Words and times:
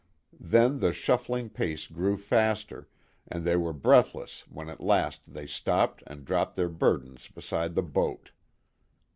Then 0.39 0.79
the 0.79 0.93
shuffling 0.93 1.51
pace 1.51 1.85
grew 1.85 2.17
faster, 2.17 2.89
and 3.27 3.45
they 3.45 3.55
were 3.55 3.71
breathless 3.71 4.47
when 4.49 4.67
at 4.67 4.81
last 4.81 5.31
they 5.35 5.45
stopped 5.45 6.01
and 6.07 6.25
dropped 6.25 6.55
their 6.55 6.69
burdens 6.69 7.27
beside 7.27 7.75
the 7.75 7.83
boat. 7.83 8.31